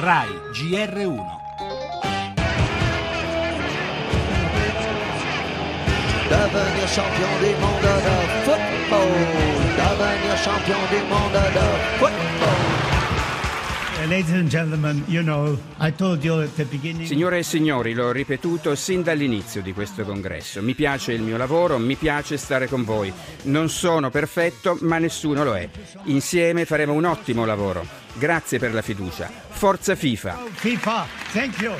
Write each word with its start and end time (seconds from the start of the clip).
RAI 0.00 0.28
GR1 0.54 1.40
devenir 6.30 6.88
champion 6.88 7.32
du 7.42 7.52
monde 7.60 7.90
de 8.06 8.16
football, 8.46 9.12
devenir 9.76 10.36
champion 10.46 10.82
du 10.92 11.00
monde 11.12 11.38
de 11.56 11.59
you 15.06 15.22
know, 15.22 15.56
beginning. 16.68 17.06
Signore 17.06 17.38
e 17.38 17.42
signori, 17.44 17.94
l'ho 17.94 18.10
ripetuto 18.10 18.74
sin 18.74 19.02
dall'inizio 19.02 19.62
di 19.62 19.72
questo 19.72 20.04
congresso. 20.04 20.60
Mi 20.62 20.74
piace 20.74 21.12
il 21.12 21.22
mio 21.22 21.36
lavoro, 21.36 21.78
mi 21.78 21.94
piace 21.94 22.36
stare 22.36 22.66
con 22.66 22.84
voi. 22.84 23.12
Non 23.42 23.68
sono 23.68 24.10
perfetto, 24.10 24.76
ma 24.80 24.98
nessuno 24.98 25.44
lo 25.44 25.54
è. 25.54 25.68
Insieme 26.04 26.64
faremo 26.64 26.92
un 26.92 27.04
ottimo 27.04 27.44
lavoro. 27.44 27.86
Grazie 28.14 28.58
per 28.58 28.74
la 28.74 28.82
fiducia. 28.82 29.30
Forza 29.30 29.94
FIFA! 29.94 30.38
FIFA, 30.54 31.06
thank 31.32 31.60
you. 31.60 31.72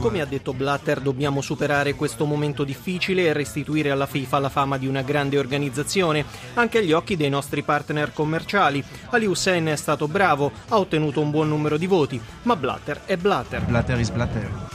Come 0.00 0.20
ha 0.20 0.24
detto 0.24 0.52
Blatter, 0.52 1.00
dobbiamo 1.00 1.40
superare 1.40 1.94
questo 1.94 2.24
momento 2.24 2.62
difficile 2.64 3.24
e 3.24 3.32
restituire 3.32 3.90
alla 3.90 4.06
FIFA 4.06 4.38
la 4.38 4.48
fama 4.48 4.78
di 4.78 4.86
una 4.86 5.02
grande 5.02 5.38
organizzazione, 5.38 6.24
anche 6.54 6.78
agli 6.78 6.92
occhi 6.92 7.16
dei 7.16 7.30
nostri 7.30 7.62
partner 7.62 8.12
commerciali. 8.12 8.84
Ali 9.10 9.26
Hussein 9.26 9.66
è 9.66 9.76
stato 9.76 10.08
bravo, 10.08 10.52
ha 10.68 10.78
ottenuto 10.78 11.20
un 11.20 11.30
buon 11.30 11.48
numero 11.48 11.76
di 11.76 11.86
voti, 11.86 12.20
ma 12.42 12.54
Blatter 12.56 13.02
è 13.04 13.16
Blatter. 13.16 13.64
Blatter 13.64 13.98
is 13.98 14.10
Blatter. 14.10 14.71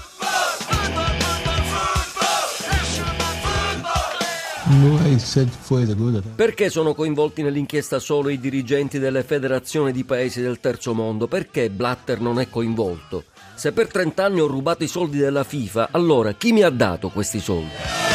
Perché 6.36 6.70
sono 6.70 6.94
coinvolti 6.94 7.42
nell'inchiesta 7.42 8.00
solo 8.00 8.28
i 8.28 8.38
dirigenti 8.38 9.00
delle 9.00 9.24
federazioni 9.24 9.94
di 9.94 10.04
paesi 10.04 10.42
del 10.42 10.60
terzo 10.60 10.94
mondo? 10.94 11.28
Perché 11.28 11.70
Blatter 11.70 12.20
non 12.20 12.38
è 12.40 12.50
coinvolto? 12.50 13.24
Se 13.56 13.72
per 13.72 13.88
30 13.88 14.26
anni 14.26 14.42
ho 14.42 14.48
rubato 14.48 14.84
i 14.84 14.88
soldi 14.88 15.20
della 15.20 15.46
FIFA, 15.46 15.90
allora 15.92 16.34
chi 16.34 16.52
mi 16.52 16.64
ha 16.64 16.70
dato 16.70 17.08
questi 17.10 17.40
soldi? 17.40 18.07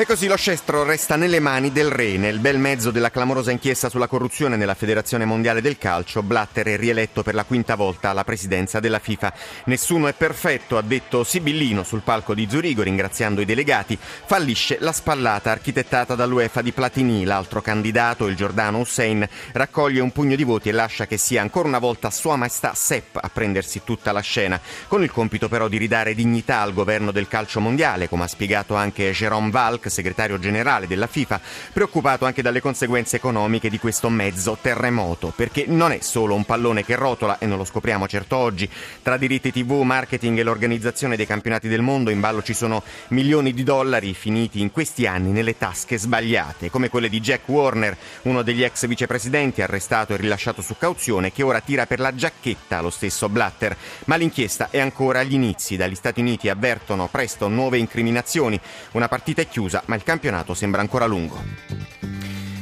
E 0.00 0.06
così 0.06 0.28
lo 0.28 0.36
scestro 0.36 0.82
resta 0.82 1.16
nelle 1.16 1.40
mani 1.40 1.72
del 1.72 1.90
re. 1.90 2.16
Nel 2.16 2.38
bel 2.38 2.58
mezzo 2.58 2.90
della 2.90 3.10
clamorosa 3.10 3.50
inchiesta 3.50 3.90
sulla 3.90 4.06
corruzione 4.06 4.56
nella 4.56 4.72
Federazione 4.72 5.26
Mondiale 5.26 5.60
del 5.60 5.76
Calcio, 5.76 6.22
Blatter 6.22 6.68
è 6.68 6.78
rieletto 6.78 7.22
per 7.22 7.34
la 7.34 7.44
quinta 7.44 7.74
volta 7.74 8.08
alla 8.08 8.24
presidenza 8.24 8.80
della 8.80 8.98
FIFA. 8.98 9.34
Nessuno 9.64 10.08
è 10.08 10.14
perfetto, 10.14 10.78
ha 10.78 10.80
detto 10.80 11.22
Sibillino 11.22 11.82
sul 11.82 12.00
palco 12.00 12.32
di 12.32 12.48
Zurigo 12.48 12.80
ringraziando 12.80 13.42
i 13.42 13.44
delegati. 13.44 13.98
Fallisce 14.00 14.78
la 14.80 14.92
spallata 14.92 15.50
architettata 15.50 16.14
dall'UEFA 16.14 16.62
di 16.62 16.72
Platini. 16.72 17.24
L'altro 17.24 17.60
candidato, 17.60 18.26
il 18.26 18.36
Giordano 18.36 18.78
Hussein, 18.78 19.28
raccoglie 19.52 20.00
un 20.00 20.12
pugno 20.12 20.34
di 20.34 20.44
voti 20.44 20.70
e 20.70 20.72
lascia 20.72 21.06
che 21.06 21.18
sia 21.18 21.42
ancora 21.42 21.68
una 21.68 21.78
volta 21.78 22.10
Sua 22.10 22.36
Maestà 22.36 22.72
Sepp 22.74 23.16
a 23.20 23.28
prendersi 23.30 23.82
tutta 23.84 24.12
la 24.12 24.20
scena, 24.20 24.58
con 24.88 25.02
il 25.02 25.12
compito 25.12 25.50
però 25.50 25.68
di 25.68 25.76
ridare 25.76 26.14
dignità 26.14 26.62
al 26.62 26.72
governo 26.72 27.10
del 27.10 27.28
calcio 27.28 27.60
mondiale, 27.60 28.08
come 28.08 28.24
ha 28.24 28.28
spiegato 28.28 28.74
anche 28.74 29.10
Jérôme 29.10 29.50
Valk, 29.50 29.88
segretario 29.90 30.38
generale 30.38 30.86
della 30.86 31.06
FIFA, 31.06 31.40
preoccupato 31.72 32.24
anche 32.24 32.42
dalle 32.42 32.60
conseguenze 32.60 33.16
economiche 33.16 33.68
di 33.68 33.78
questo 33.78 34.08
mezzo 34.08 34.56
terremoto, 34.60 35.32
perché 35.34 35.64
non 35.66 35.92
è 35.92 35.98
solo 36.00 36.34
un 36.34 36.44
pallone 36.44 36.84
che 36.84 36.94
rotola, 36.94 37.38
e 37.38 37.46
non 37.46 37.58
lo 37.58 37.64
scopriamo 37.64 38.06
certo 38.06 38.36
oggi, 38.36 38.68
tra 39.02 39.16
diritti 39.16 39.52
TV, 39.52 39.82
marketing 39.82 40.38
e 40.38 40.42
l'organizzazione 40.42 41.16
dei 41.16 41.26
campionati 41.26 41.68
del 41.68 41.82
mondo 41.82 42.10
in 42.10 42.20
ballo 42.20 42.42
ci 42.42 42.54
sono 42.54 42.82
milioni 43.08 43.52
di 43.52 43.62
dollari 43.62 44.14
finiti 44.14 44.60
in 44.60 44.70
questi 44.70 45.06
anni 45.06 45.30
nelle 45.30 45.56
tasche 45.56 45.98
sbagliate, 45.98 46.70
come 46.70 46.88
quelle 46.88 47.08
di 47.08 47.20
Jack 47.20 47.48
Warner, 47.48 47.96
uno 48.22 48.42
degli 48.42 48.62
ex 48.62 48.86
vicepresidenti 48.86 49.62
arrestato 49.62 50.14
e 50.14 50.16
rilasciato 50.16 50.62
su 50.62 50.76
cauzione, 50.76 51.32
che 51.32 51.42
ora 51.42 51.60
tira 51.60 51.86
per 51.86 52.00
la 52.00 52.14
giacchetta 52.14 52.80
lo 52.80 52.90
stesso 52.90 53.28
Blatter. 53.28 53.76
Ma 54.04 54.16
l'inchiesta 54.16 54.68
è 54.70 54.78
ancora 54.78 55.20
agli 55.20 55.34
inizi, 55.34 55.76
dagli 55.76 55.94
Stati 55.94 56.20
Uniti 56.20 56.48
avvertono 56.48 57.08
presto 57.08 57.48
nuove 57.48 57.78
incriminazioni, 57.78 58.60
una 58.92 59.08
partita 59.08 59.42
è 59.42 59.48
chiusa 59.48 59.69
ma 59.86 59.94
il 59.94 60.02
campionato 60.02 60.54
sembra 60.54 60.80
ancora 60.80 61.06
lungo. 61.06 61.99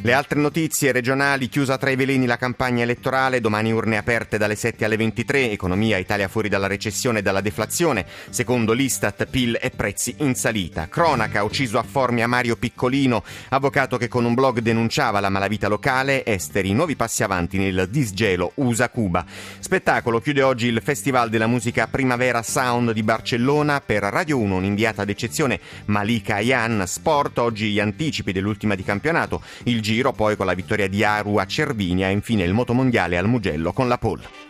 Le 0.01 0.13
altre 0.13 0.39
notizie 0.39 0.93
regionali, 0.93 1.49
chiusa 1.49 1.77
tra 1.77 1.91
i 1.91 1.97
veleni 1.97 2.25
la 2.25 2.37
campagna 2.37 2.85
elettorale, 2.85 3.41
domani 3.41 3.73
urne 3.73 3.97
aperte 3.97 4.39
dalle 4.39 4.55
7 4.55 4.85
alle 4.85 4.97
23, 4.97 5.51
economia 5.51 5.99
Italia 5.99 6.29
fuori 6.29 6.49
dalla 6.49 6.69
recessione 6.69 7.19
e 7.19 7.23
dalla 7.23 7.41
deflazione, 7.41 8.07
secondo 8.31 8.75
l'Istat 8.75 9.27
PIL 9.27 9.59
e 9.61 9.71
prezzi 9.71 10.15
in 10.19 10.37
salita. 10.37 10.87
Cronaca, 10.89 11.43
ucciso 11.43 11.79
a 11.79 11.83
Formia 11.83 12.29
Mario 12.29 12.55
Piccolino, 12.55 13.25
avvocato 13.49 13.97
che 13.97 14.07
con 14.07 14.25
un 14.25 14.35
blog 14.35 14.61
denunciava 14.61 15.19
la 15.19 15.31
malavita 15.31 15.67
locale, 15.67 16.25
esteri, 16.25 16.73
nuovi 16.75 16.95
passi 16.95 17.25
avanti 17.25 17.59
nel 17.59 17.89
disgelo 17.91 18.53
USA-Cuba. 18.55 19.27
Spettacolo, 19.59 20.21
chiude 20.21 20.43
oggi 20.43 20.69
il 20.69 20.81
Festival 20.81 21.29
della 21.29 21.49
musica 21.49 21.89
Primavera 21.89 22.43
Sound 22.43 22.93
di 22.93 23.03
Barcellona, 23.03 23.81
per 23.81 24.05
Radio 24.05 24.39
1 24.39 24.55
un'inviata 24.55 25.05
d'eccezione 25.05 25.59
Malika 25.87 26.37
Ayan, 26.37 26.85
sport, 26.87 27.39
oggi 27.39 27.73
gli 27.73 27.81
anticipi 27.81 28.31
dell'ultima 28.31 28.77
di 28.77 28.85
campionato, 28.85 29.43
il 29.65 29.87
giro 29.89 30.13
poi 30.13 30.37
con 30.37 30.45
la 30.45 30.53
vittoria 30.53 30.87
di 30.87 31.03
Aru 31.03 31.37
a 31.37 31.47
Cervinia 31.47 32.09
e 32.09 32.13
infine 32.13 32.45
il 32.45 32.53
motomondiale 32.53 33.17
al 33.17 33.27
Mugello 33.27 33.73
con 33.73 33.89
la 33.89 33.97
pole. 33.97 34.48